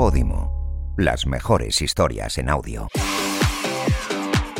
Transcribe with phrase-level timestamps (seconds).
[0.00, 0.94] Podimo.
[0.96, 2.88] Las mejores historias en audio.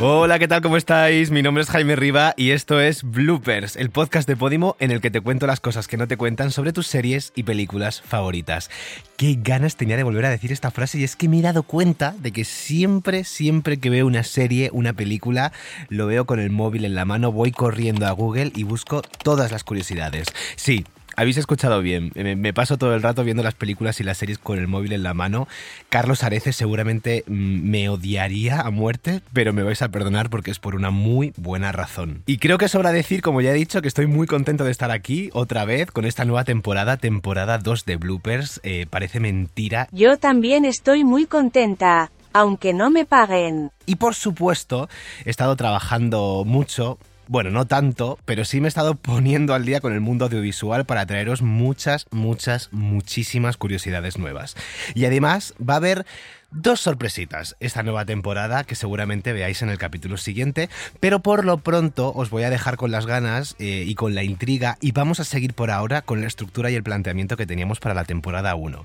[0.02, 0.60] Hola, ¿qué tal?
[0.60, 1.30] ¿Cómo estáis?
[1.30, 5.00] Mi nombre es Jaime Riva y esto es Bloopers, el podcast de Podimo en el
[5.00, 8.68] que te cuento las cosas que no te cuentan sobre tus series y películas favoritas.
[9.16, 11.62] Qué ganas tenía de volver a decir esta frase y es que me he dado
[11.62, 15.52] cuenta de que siempre, siempre que veo una serie, una película,
[15.88, 19.52] lo veo con el móvil en la mano, voy corriendo a Google y busco todas
[19.52, 20.28] las curiosidades.
[20.56, 20.84] Sí,
[21.20, 22.12] habéis escuchado bien.
[22.14, 25.02] Me, paso todo el rato viendo las películas y las series con el móvil en
[25.02, 25.48] la mano.
[25.90, 30.58] Carlos Areces seguramente mm, me odiaría a muerte, pero me vais a perdonar porque es
[30.58, 32.22] por una muy buena razón.
[32.24, 34.90] Y creo que sobra decir, como ya he dicho, que estoy muy contento de estar
[34.90, 38.60] aquí otra vez con esta nueva temporada, temporada 2 de Bloopers.
[38.62, 39.88] Eh, parece mentira.
[39.92, 43.72] Yo también estoy muy contenta aunque no me paguen.
[43.86, 44.88] Y por supuesto,
[45.24, 46.98] he estado trabajando mucho
[47.30, 50.84] bueno, no tanto, pero sí me he estado poniendo al día con el mundo audiovisual
[50.84, 54.56] para traeros muchas, muchas, muchísimas curiosidades nuevas.
[54.96, 56.06] Y además va a haber
[56.50, 61.58] dos sorpresitas esta nueva temporada que seguramente veáis en el capítulo siguiente, pero por lo
[61.58, 65.20] pronto os voy a dejar con las ganas eh, y con la intriga y vamos
[65.20, 68.56] a seguir por ahora con la estructura y el planteamiento que teníamos para la temporada
[68.56, 68.84] 1.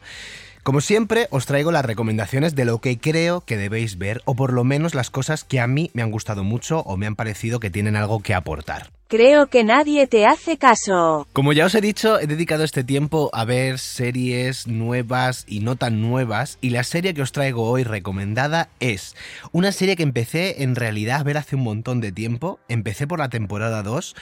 [0.65, 4.51] Como siempre, os traigo las recomendaciones de lo que creo que debéis ver, o por
[4.51, 7.59] lo menos las cosas que a mí me han gustado mucho o me han parecido
[7.59, 8.89] que tienen algo que aportar.
[9.07, 11.27] Creo que nadie te hace caso.
[11.31, 15.75] Como ya os he dicho, he dedicado este tiempo a ver series nuevas y no
[15.75, 19.15] tan nuevas y la serie que os traigo hoy recomendada es
[19.51, 22.59] una serie que empecé en realidad a ver hace un montón de tiempo.
[22.67, 24.15] Empecé por la temporada 2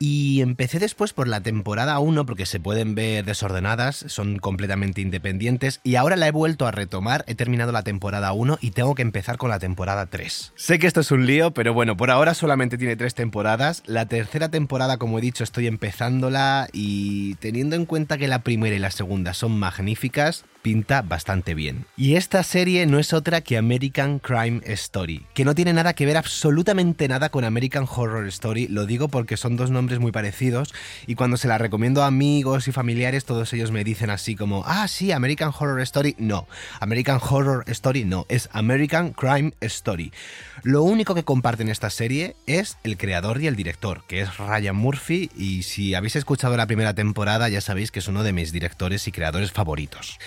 [0.00, 5.78] y empecé después por la temporada 1 porque se pueden ver desordenadas, son completamente independientes
[5.84, 9.02] y ahora la he vuelto a retomar, he terminado la temporada 1 y tengo que
[9.02, 10.52] empezar con la temporada 3.
[10.56, 13.84] Sé que esto es un lío, pero bueno, por ahora solamente tiene tres temporadas.
[13.86, 18.74] La tercera temporada, como he dicho, estoy empezándola y teniendo en cuenta que la primera
[18.74, 21.84] y la segunda son magníficas, pinta bastante bien.
[21.96, 26.06] Y esta serie no es otra que American Crime Story, que no tiene nada que
[26.06, 30.74] ver absolutamente nada con American Horror Story, lo digo porque son dos nombres muy parecidos
[31.06, 34.64] y cuando se la recomiendo a amigos y familiares todos ellos me dicen así como,
[34.66, 36.48] ah sí, American Horror Story, no,
[36.80, 40.10] American Horror Story no, es American Crime Story.
[40.64, 44.74] Lo único que comparten esta serie es el creador y el director, que es Ryan
[44.74, 48.50] Murphy y si habéis escuchado la primera temporada ya sabéis que es uno de mis
[48.50, 50.18] directores y creadores favoritos.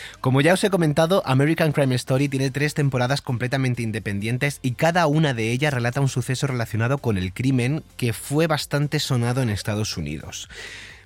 [0.41, 5.33] Ya os he comentado, American Crime Story tiene tres temporadas completamente independientes y cada una
[5.33, 9.97] de ellas relata un suceso relacionado con el crimen que fue bastante sonado en Estados
[9.97, 10.47] Unidos.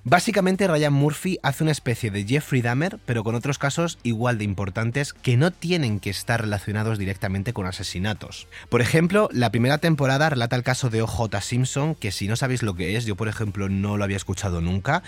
[0.06, 4.44] Básicamente Ryan Murphy hace una especie de Jeffrey Dahmer, pero con otros casos igual de
[4.44, 8.46] importantes que no tienen que estar relacionados directamente con asesinatos.
[8.68, 12.62] Por ejemplo, la primera temporada relata el caso de OJ Simpson, que si no sabéis
[12.62, 15.02] lo que es, yo por ejemplo no lo había escuchado nunca,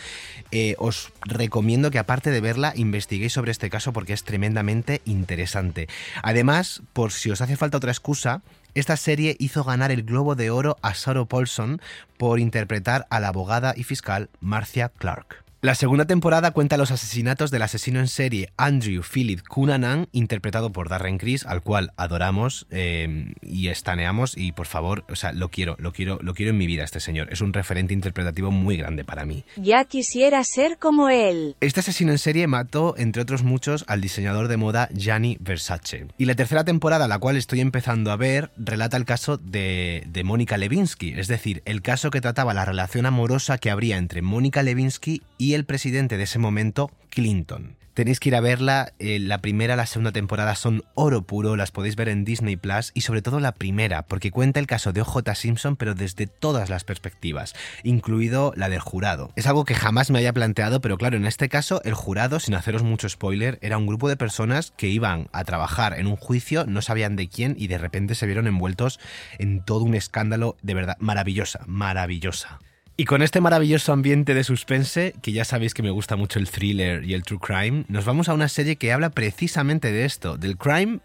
[0.51, 5.89] eh, os recomiendo que aparte de verla, investiguéis sobre este caso porque es tremendamente interesante.
[6.23, 8.41] Además, por si os hace falta otra excusa,
[8.77, 11.81] esta serie hizo ganar el Globo de Oro a Sarah Paulson
[12.19, 15.46] por interpretar a la abogada y fiscal Marcia Clark.
[15.63, 20.91] La segunda temporada cuenta los asesinatos del asesino en serie Andrew Philip Cunanan, interpretado por
[20.91, 25.75] Darren Criss, al cual adoramos eh, y estaneamos y por favor, o sea, lo quiero,
[25.79, 27.29] lo quiero, lo quiero en mi vida este señor.
[27.33, 29.45] Es un referente interpretativo muy grande para mí.
[29.57, 31.57] Ya quisiera ser como él.
[31.61, 36.07] Este asesino en serie mató, entre otros muchos, al diseñador de moda Gianni Versace.
[36.19, 40.23] Y la tercera temporada, la cual estoy empezando a ver, relata el caso de, de
[40.23, 44.63] Mónica Levinsky, es decir, el caso que trataba la relación amorosa que habría entre Mónica
[44.63, 47.77] Levinsky y el presidente de ese momento, Clinton.
[47.97, 51.57] Tenéis que ir a verla, eh, la primera y la segunda temporada son oro puro,
[51.57, 54.93] las podéis ver en Disney Plus y sobre todo la primera, porque cuenta el caso
[54.93, 59.33] de OJ Simpson pero desde todas las perspectivas, incluido la del jurado.
[59.35, 62.55] Es algo que jamás me había planteado, pero claro, en este caso el jurado, sin
[62.55, 66.67] haceros mucho spoiler, era un grupo de personas que iban a trabajar en un juicio,
[66.67, 69.01] no sabían de quién y de repente se vieron envueltos
[69.39, 72.59] en todo un escándalo de verdad maravillosa, maravillosa.
[72.99, 76.49] Y con este maravilloso ambiente de suspense, que ya sabéis que me gusta mucho el
[76.49, 80.39] thriller y el true crime, nos vamos a una serie que habla precisamente de esto,
[80.39, 81.01] del crime,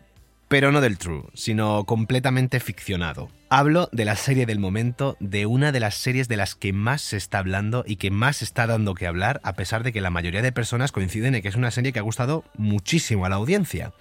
[0.48, 3.30] pero no del true, sino completamente ficcionado.
[3.50, 7.02] Hablo de la serie del momento, de una de las series de las que más
[7.02, 10.12] se está hablando y que más está dando que hablar, a pesar de que la
[10.12, 13.36] mayoría de personas coinciden en que es una serie que ha gustado muchísimo a la
[13.36, 13.92] audiencia.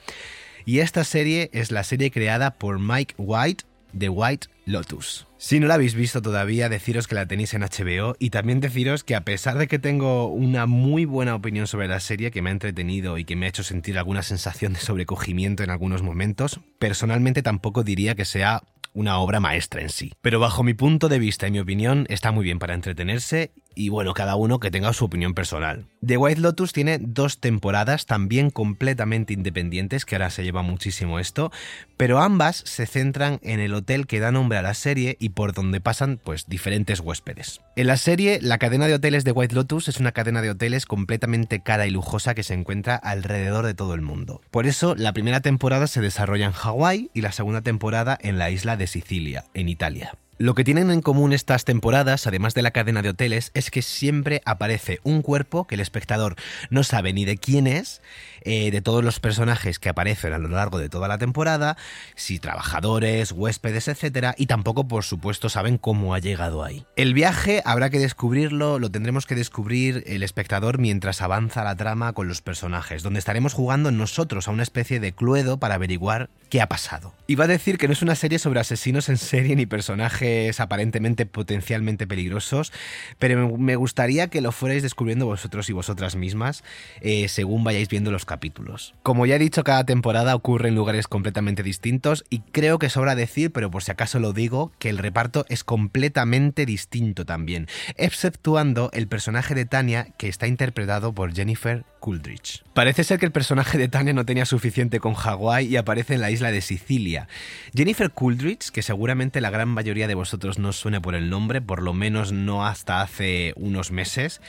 [0.65, 5.27] Y esta serie es la serie creada por Mike White de White Lotus.
[5.39, 9.05] Si no la habéis visto todavía, deciros que la tenéis en HBO y también deciros
[9.05, 12.51] que a pesar de que tengo una muy buena opinión sobre la serie que me
[12.51, 16.61] ha entretenido y que me ha hecho sentir alguna sensación de sobrecogimiento en algunos momentos,
[16.79, 20.13] personalmente tampoco diría que sea una obra maestra en sí.
[20.21, 23.89] Pero bajo mi punto de vista y mi opinión está muy bien para entretenerse y
[23.89, 25.87] bueno, cada uno que tenga su opinión personal.
[26.05, 31.53] The White Lotus tiene dos temporadas también completamente independientes, que ahora se lleva muchísimo esto,
[31.97, 35.53] pero ambas se centran en el hotel que da nombre a la serie y por
[35.53, 37.61] donde pasan pues diferentes huéspedes.
[37.77, 40.87] En la serie, la cadena de hoteles de White Lotus es una cadena de hoteles
[40.87, 44.41] completamente cara y lujosa que se encuentra alrededor de todo el mundo.
[44.51, 48.51] Por eso, la primera temporada se desarrolla en Hawái y la segunda temporada en la
[48.51, 50.15] isla de Sicilia, en Italia.
[50.41, 53.83] Lo que tienen en común estas temporadas, además de la cadena de hoteles, es que
[53.83, 56.35] siempre aparece un cuerpo que el espectador
[56.71, 58.01] no sabe ni de quién es,
[58.43, 61.77] eh, de todos los personajes que aparecen a lo largo de toda la temporada,
[62.15, 64.35] si trabajadores, huéspedes, etc.
[64.37, 66.85] Y tampoco, por supuesto, saben cómo ha llegado ahí.
[66.97, 72.13] El viaje habrá que descubrirlo, lo tendremos que descubrir el espectador mientras avanza la trama
[72.13, 76.61] con los personajes, donde estaremos jugando nosotros a una especie de cluedo para averiguar qué
[76.61, 77.15] ha pasado.
[77.27, 81.27] Iba a decir que no es una serie sobre asesinos en serie ni personajes aparentemente
[81.27, 82.73] potencialmente peligrosos,
[83.19, 86.65] pero me gustaría que lo fuerais descubriendo vosotros y vosotras mismas
[87.01, 88.95] eh, según vayáis viendo los capítulos.
[89.03, 93.17] Como ya he dicho, cada temporada ocurre en lugares completamente distintos y creo que sobra
[93.17, 97.67] decir, pero por si acaso lo digo, que el reparto es completamente distinto también,
[97.97, 102.63] exceptuando el personaje de Tania que está interpretado por Jennifer Coolidge.
[102.73, 106.21] Parece ser que el personaje de Tania no tenía suficiente con Hawái y aparece en
[106.21, 107.27] la isla de Sicilia.
[107.75, 111.83] Jennifer Coolidge, que seguramente la gran mayoría de vosotros no suene por el nombre, por
[111.83, 114.41] lo menos no hasta hace unos meses,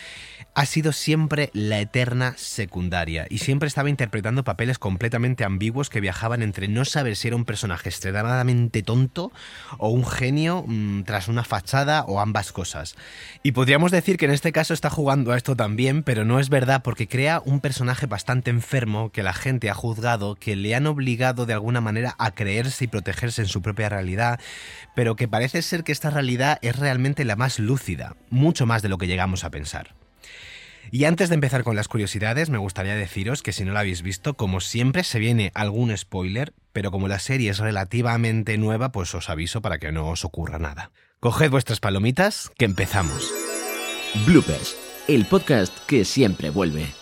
[0.53, 6.41] ha sido siempre la eterna secundaria y siempre estaba interpretando papeles completamente ambiguos que viajaban
[6.41, 9.31] entre no saber si era un personaje extremadamente tonto
[9.77, 12.95] o un genio mm, tras una fachada o ambas cosas.
[13.43, 16.49] Y podríamos decir que en este caso está jugando a esto también, pero no es
[16.49, 20.85] verdad porque crea un personaje bastante enfermo que la gente ha juzgado, que le han
[20.85, 24.37] obligado de alguna manera a creerse y protegerse en su propia realidad,
[24.95, 28.89] pero que parece ser que esta realidad es realmente la más lúcida, mucho más de
[28.89, 30.00] lo que llegamos a pensar.
[30.89, 34.01] Y antes de empezar con las curiosidades, me gustaría deciros que si no la habéis
[34.01, 39.13] visto, como siempre se viene algún spoiler, pero como la serie es relativamente nueva, pues
[39.13, 40.91] os aviso para que no os ocurra nada.
[41.19, 43.31] Coged vuestras palomitas, que empezamos.
[44.25, 44.75] Bloopers,
[45.07, 47.00] el podcast que siempre vuelve.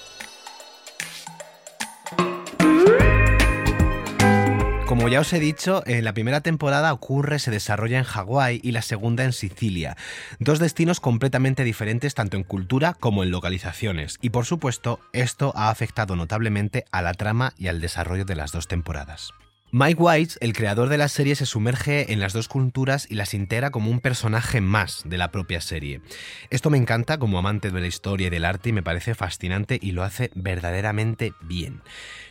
[4.99, 8.73] Como ya os he dicho, en la primera temporada ocurre, se desarrolla en Hawái y
[8.73, 9.95] la segunda en Sicilia.
[10.39, 14.17] Dos destinos completamente diferentes tanto en cultura como en localizaciones.
[14.21, 18.51] Y por supuesto, esto ha afectado notablemente a la trama y al desarrollo de las
[18.51, 19.31] dos temporadas.
[19.71, 23.35] Mike White, el creador de la serie, se sumerge en las dos culturas y las
[23.35, 26.01] integra como un personaje más de la propia serie.
[26.49, 29.77] Esto me encanta como amante de la historia y del arte y me parece fascinante
[29.79, 31.83] y lo hace verdaderamente bien.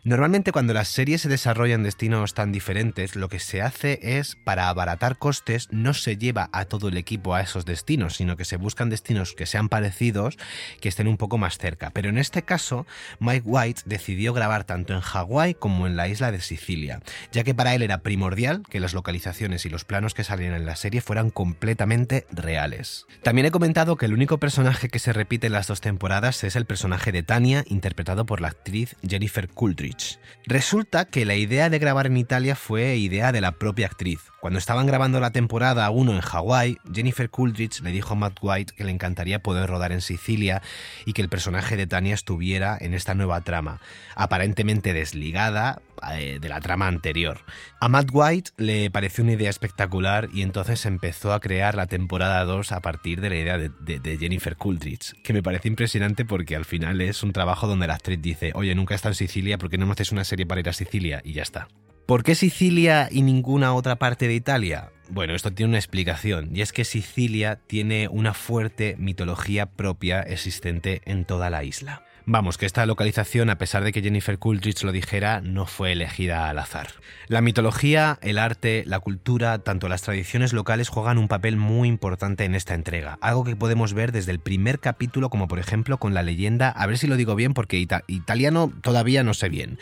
[0.02, 4.68] Normalmente cuando las series se desarrollan destinos tan diferentes, lo que se hace es, para
[4.68, 8.56] abaratar costes, no se lleva a todo el equipo a esos destinos, sino que se
[8.56, 10.38] buscan destinos que sean parecidos,
[10.80, 11.90] que estén un poco más cerca.
[11.90, 12.84] Pero en este caso,
[13.20, 17.00] Mike White decidió grabar tanto en Hawái como en la isla de Sicilia
[17.32, 20.66] ya que para él era primordial que las localizaciones y los planos que salían en
[20.66, 23.06] la serie fueran completamente reales.
[23.22, 26.56] También he comentado que el único personaje que se repite en las dos temporadas es
[26.56, 30.18] el personaje de Tania, interpretado por la actriz Jennifer Coolidge.
[30.46, 34.20] Resulta que la idea de grabar en Italia fue idea de la propia actriz.
[34.40, 38.74] Cuando estaban grabando la temporada 1 en Hawái, Jennifer Coolidge le dijo a Matt White
[38.76, 40.62] que le encantaría poder rodar en Sicilia
[41.04, 43.80] y que el personaje de Tania estuviera en esta nueva trama,
[44.14, 45.82] aparentemente desligada
[46.12, 47.40] eh, de la trama anterior.
[47.80, 52.44] A Matt White le pareció una idea espectacular y entonces empezó a crear la temporada
[52.44, 56.64] 2 a partir de la idea de, Jennifer Coolidge, que me parece impresionante porque al
[56.64, 59.70] final es un trabajo donde la actriz dice, oye, nunca he estado en Sicilia, ¿por
[59.70, 61.20] qué no me haces una serie para ir a Sicilia?
[61.24, 61.68] Y ya está.
[62.06, 64.92] ¿Por qué Sicilia y ninguna otra parte de Italia?
[65.10, 71.02] Bueno, esto tiene una explicación, y es que Sicilia tiene una fuerte mitología propia existente
[71.04, 72.02] en toda la isla.
[72.30, 76.50] Vamos, que esta localización, a pesar de que Jennifer Coolidge lo dijera, no fue elegida
[76.50, 76.88] al azar.
[77.26, 82.44] La mitología, el arte, la cultura, tanto las tradiciones locales juegan un papel muy importante
[82.44, 86.12] en esta entrega, algo que podemos ver desde el primer capítulo, como por ejemplo con
[86.12, 89.78] la leyenda, a ver si lo digo bien porque italiano todavía no sé bien,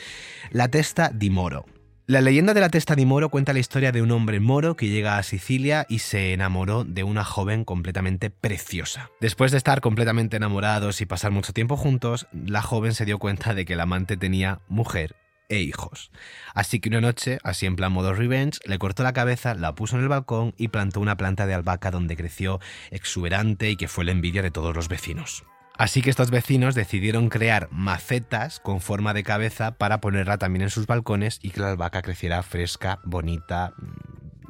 [0.52, 1.66] la testa di Moro.
[2.08, 4.86] La leyenda de la testa de moro cuenta la historia de un hombre moro que
[4.86, 9.10] llega a Sicilia y se enamoró de una joven completamente preciosa.
[9.20, 13.54] Después de estar completamente enamorados y pasar mucho tiempo juntos, la joven se dio cuenta
[13.54, 15.16] de que el amante tenía mujer
[15.48, 16.12] e hijos.
[16.54, 19.96] Así que una noche, así en plan modo revenge, le cortó la cabeza, la puso
[19.96, 22.60] en el balcón y plantó una planta de albahaca donde creció
[22.92, 25.44] exuberante y que fue la envidia de todos los vecinos.
[25.78, 30.71] Así que estos vecinos decidieron crear macetas con forma de cabeza para ponerla también en
[30.71, 33.75] sus balcones y que la albahaca creciera fresca, bonita,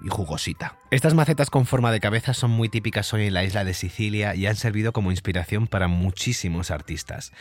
[0.09, 0.79] jugosita.
[0.91, 4.35] Estas macetas con forma de cabeza son muy típicas hoy en la isla de Sicilia
[4.35, 7.33] y han servido como inspiración para muchísimos artistas.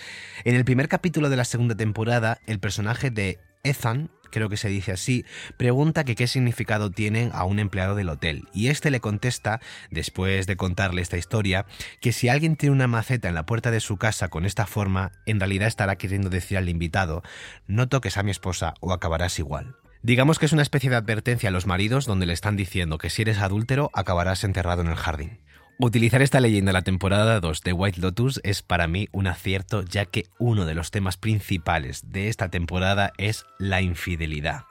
[0.43, 4.67] En el primer capítulo de la segunda temporada, el personaje de Ethan, creo que se
[4.67, 5.23] dice así,
[5.55, 8.49] pregunta que qué significado tiene a un empleado del hotel.
[8.53, 9.61] Y este le contesta,
[9.91, 11.65] después de contarle esta historia,
[12.01, 15.13] que si alguien tiene una maceta en la puerta de su casa con esta forma,
[15.25, 17.23] en realidad estará queriendo decir al invitado,
[17.65, 19.77] no toques a mi esposa o acabarás igual.
[20.01, 23.09] Digamos que es una especie de advertencia a los maridos donde le están diciendo que
[23.09, 25.39] si eres adúltero acabarás enterrado en el jardín.
[25.77, 29.83] Utilizar esta leyenda en la temporada 2 de White Lotus es para mí un acierto
[29.83, 34.67] ya que uno de los temas principales de esta temporada es la infidelidad.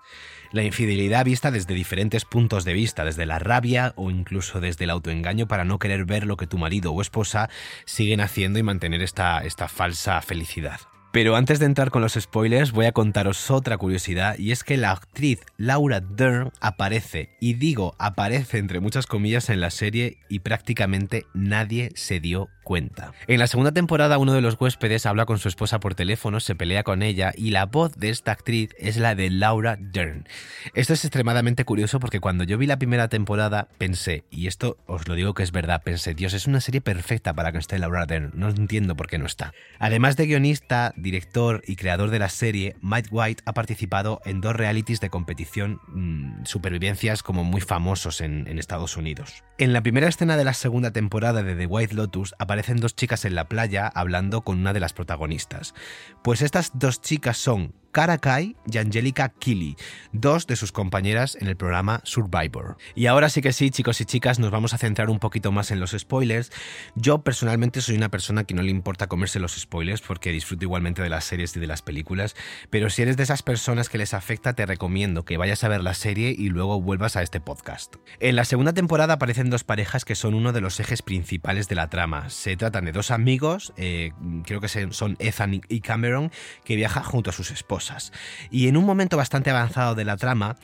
[0.51, 4.91] La infidelidad vista desde diferentes puntos de vista, desde la rabia o incluso desde el
[4.91, 7.51] autoengaño para no querer ver lo que tu marido o esposa
[7.85, 10.81] siguen haciendo y mantener esta, esta falsa felicidad.
[11.15, 14.77] Pero antes de entrar con los spoilers, voy a contaros otra curiosidad y es que
[14.77, 20.41] la actriz Laura Dern aparece, y digo aparece entre muchas comillas en la serie y
[20.41, 23.13] prácticamente nadie se dio cuenta.
[23.29, 26.55] En la segunda temporada uno de los huéspedes habla con su esposa por teléfono, se
[26.55, 30.27] pelea con ella y la voz de esta actriz es la de Laura Dern.
[30.75, 35.07] Esto es extremadamente curioso porque cuando yo vi la primera temporada pensé, y esto os
[35.07, 38.07] lo digo que es verdad, pensé, Dios, es una serie perfecta para que esté Laura
[38.07, 39.53] Dern, no entiendo por qué no está.
[39.79, 44.57] Además de guionista, director y creador de la serie, Mike White ha participado en dos
[44.57, 49.43] realities de competición mmm, supervivencias como muy famosos en, Estados Unidos.
[49.59, 53.25] En la primera escena de la segunda temporada de The White Lotus aparecen dos chicas
[53.25, 55.75] en la playa hablando con una de las protagonistas.
[56.23, 59.77] Pues estas dos chicas son Cara Kai y Angelica Kili,
[60.11, 62.77] dos de sus compañeras en el programa Survivor.
[62.97, 65.71] Y ahora sí que sí, chicos y chicas, nos vamos a centrar un poquito más
[65.71, 66.51] en los spoilers.
[66.97, 71.03] Yo personalmente soy una persona que no le importa comerse los spoilers porque disfruto igualmente
[71.03, 72.35] de las series y de las películas,
[72.69, 75.81] pero si eres de esas personas que les afecta, te recomiendo que vayas a ver
[75.81, 77.95] la serie y luego vuelvas a este podcast.
[78.19, 81.77] En la segunda temporada aparecen dos parejas que son uno de los ejes principales de
[81.77, 82.29] la trama.
[82.29, 84.11] Se tratan de dos amigos, eh,
[84.45, 86.33] creo que son Ethan y Cameron,
[86.65, 87.84] que viajan junto a sus esposas.
[88.51, 90.57] Y en un momento bastante avanzado de la trama,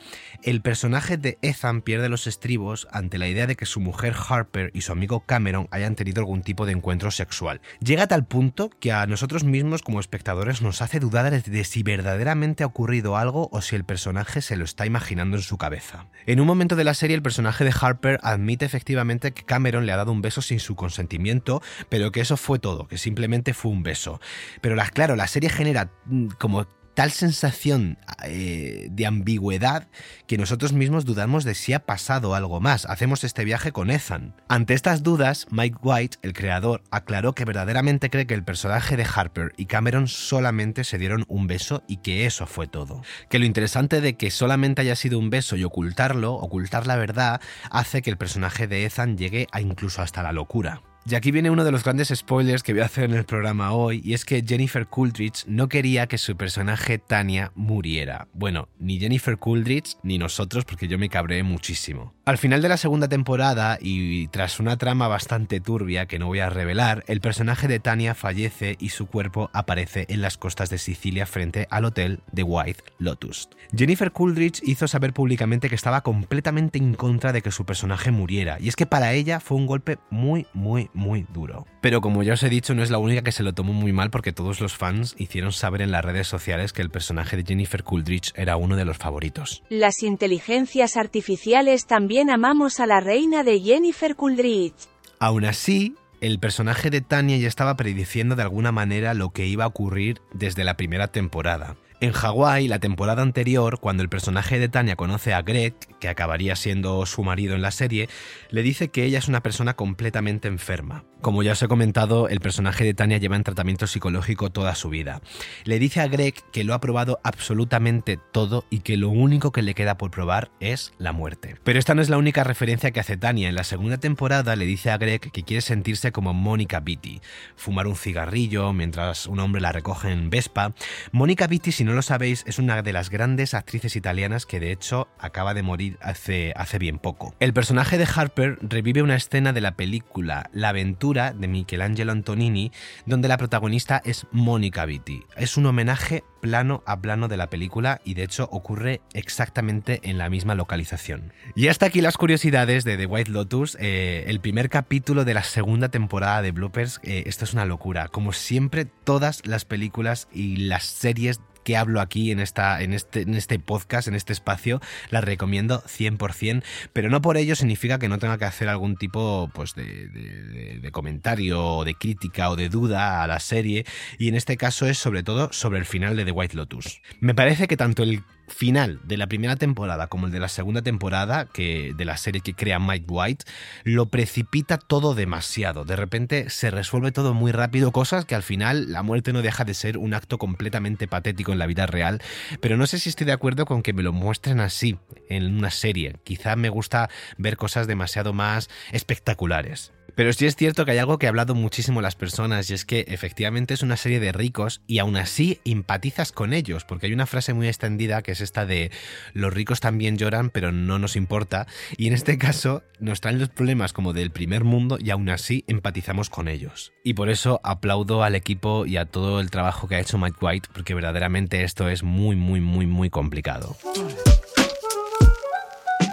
[0.43, 4.71] el personaje de Ethan pierde los estribos ante la idea de que su mujer Harper
[4.73, 7.61] y su amigo Cameron hayan tenido algún tipo de encuentro sexual.
[7.79, 11.83] Llega a tal punto que a nosotros mismos como espectadores nos hace dudar de si
[11.83, 16.07] verdaderamente ha ocurrido algo o si el personaje se lo está imaginando en su cabeza.
[16.25, 19.91] En un momento de la serie el personaje de Harper admite efectivamente que Cameron le
[19.91, 23.71] ha dado un beso sin su consentimiento, pero que eso fue todo, que simplemente fue
[23.71, 24.19] un beso.
[24.61, 29.87] Pero claro, la serie genera mm, como tal sensación eh, de ambigüedad
[30.27, 32.85] que nosotros mismos dudamos de si ha pasado algo más.
[32.85, 34.35] Hacemos este viaje con Ethan.
[34.47, 39.05] Ante estas dudas, Mike White, el creador, aclaró que verdaderamente cree que el personaje de
[39.05, 43.01] Harper y Cameron solamente se dieron un beso y que eso fue todo.
[43.29, 47.41] Que lo interesante de que solamente haya sido un beso y ocultarlo, ocultar la verdad,
[47.69, 50.81] hace que el personaje de Ethan llegue a incluso hasta la locura.
[51.09, 53.73] Y aquí viene uno de los grandes spoilers que voy a hacer en el programa
[53.73, 58.27] hoy, y es que Jennifer Coolidge no quería que su personaje Tania muriera.
[58.33, 62.13] Bueno, ni Jennifer Coolidge ni nosotros, porque yo me cabré muchísimo.
[62.31, 66.39] Al final de la segunda temporada, y tras una trama bastante turbia que no voy
[66.39, 70.77] a revelar, el personaje de Tania fallece y su cuerpo aparece en las costas de
[70.77, 73.49] Sicilia frente al hotel de White Lotus.
[73.75, 78.59] Jennifer Coolidge hizo saber públicamente que estaba completamente en contra de que su personaje muriera,
[78.61, 81.67] y es que para ella fue un golpe muy, muy, muy duro.
[81.81, 83.91] Pero como ya os he dicho, no es la única que se lo tomó muy
[83.91, 87.43] mal porque todos los fans hicieron saber en las redes sociales que el personaje de
[87.43, 89.63] Jennifer Coolidge era uno de los favoritos.
[89.67, 94.87] Las inteligencias artificiales también amamos a la reina de Jennifer Coolidge.
[95.19, 99.63] Aún así, el personaje de Tania ya estaba prediciendo de alguna manera lo que iba
[99.63, 101.75] a ocurrir desde la primera temporada.
[101.99, 106.57] En Hawái, la temporada anterior, cuando el personaje de Tania conoce a Greg, que acabaría
[106.57, 108.09] siendo su marido en la serie,
[108.49, 111.05] le dice que ella es una persona completamente enferma.
[111.21, 114.89] Como ya os he comentado, el personaje de Tania lleva en tratamiento psicológico toda su
[114.89, 115.21] vida.
[115.65, 119.61] Le dice a Greg que lo ha probado absolutamente todo y que lo único que
[119.61, 121.57] le queda por probar es la muerte.
[121.63, 123.49] Pero esta no es la única referencia que hace Tania.
[123.49, 127.21] En la segunda temporada le dice a Greg que quiere sentirse como Mónica Vitti,
[127.55, 130.73] fumar un cigarrillo mientras un hombre la recoge en Vespa.
[131.11, 134.71] Mónica Vitti, si no lo sabéis, es una de las grandes actrices italianas que de
[134.71, 137.35] hecho acaba de morir hace, hace bien poco.
[137.39, 142.71] El personaje de Harper revive una escena de la película La aventura de Michelangelo Antonini,
[143.05, 145.23] donde la protagonista es Mónica Vitti.
[145.35, 150.17] Es un homenaje plano a plano de la película y de hecho ocurre exactamente en
[150.17, 151.33] la misma localización.
[151.55, 155.43] Y hasta aquí las curiosidades de The White Lotus, eh, el primer capítulo de la
[155.43, 156.99] segunda temporada de Bloopers.
[157.03, 158.07] Eh, esto es una locura.
[158.07, 163.21] Como siempre, todas las películas y las series que hablo aquí en, esta, en, este,
[163.21, 166.63] en este podcast, en este espacio, la recomiendo 100%,
[166.93, 170.91] pero no por ello significa que no tenga que hacer algún tipo pues, de, de
[170.91, 173.85] comentario o de crítica o de duda a la serie,
[174.17, 177.01] y en este caso es sobre todo sobre el final de The White Lotus.
[177.19, 180.81] Me parece que tanto el final de la primera temporada como el de la segunda
[180.81, 183.45] temporada que de la serie que crea Mike White
[183.83, 185.85] lo precipita todo demasiado.
[185.85, 189.65] De repente se resuelve todo muy rápido, cosas que al final la muerte no deja
[189.65, 192.21] de ser un acto completamente patético en la vida real,
[192.61, 194.97] pero no sé si estoy de acuerdo con que me lo muestren así
[195.29, 196.17] en una serie.
[196.23, 199.93] Quizá me gusta ver cosas demasiado más espectaculares.
[200.15, 202.85] Pero sí es cierto que hay algo que ha hablado muchísimo las personas y es
[202.85, 207.13] que efectivamente es una serie de ricos y aún así empatizas con ellos, porque hay
[207.13, 208.91] una frase muy extendida que es esta de
[209.33, 213.49] los ricos también lloran pero no nos importa y en este caso nos traen los
[213.49, 216.93] problemas como del primer mundo y aún así empatizamos con ellos.
[217.03, 220.37] Y por eso aplaudo al equipo y a todo el trabajo que ha hecho Mike
[220.39, 223.77] White porque verdaderamente esto es muy muy muy muy complicado.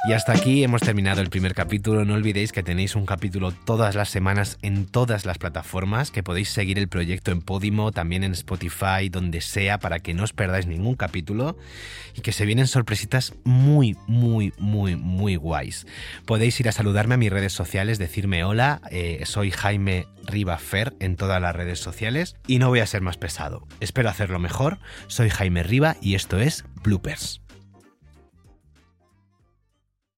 [0.09, 2.07] Y hasta aquí hemos terminado el primer capítulo.
[2.07, 6.49] No olvidéis que tenéis un capítulo todas las semanas en todas las plataformas, que podéis
[6.49, 10.67] seguir el proyecto en Podimo, también en Spotify, donde sea, para que no os perdáis
[10.67, 11.59] ningún capítulo
[12.15, 15.87] y que se vienen sorpresitas muy, muy, muy, muy guays.
[16.25, 20.59] Podéis ir a saludarme a mis redes sociales, decirme hola, eh, soy Jaime Riva
[21.01, 23.69] en todas las redes sociales y no voy a ser más pesado.
[23.81, 24.79] Espero hacerlo mejor.
[25.07, 27.43] Soy Jaime Riva y esto es Bloopers.